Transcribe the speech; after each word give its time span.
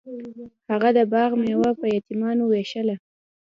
هغه 0.69 0.89
د 0.97 0.99
باغ 1.13 1.31
میوه 1.43 1.71
په 1.79 1.85
یتیمانو 1.95 2.43
ویشله. 2.47 2.95